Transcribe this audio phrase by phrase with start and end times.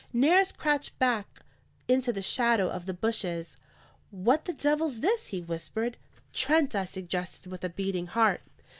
[0.13, 1.41] Nares crouched back
[1.87, 3.55] into the shadow of the bushes.
[4.09, 5.95] "What the devil's this?" he whispered.
[6.33, 8.41] "Trent," I suggested, with a beating heart.